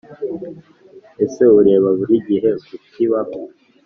Ese 1.25 1.43
ureba 1.59 1.89
buri 1.97 2.15
gihe 2.27 2.49
ku 2.65 2.75
kibaho 2.91 3.39